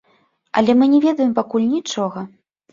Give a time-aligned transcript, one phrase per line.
[0.61, 2.27] Але мы не ведаем пакуль нічога.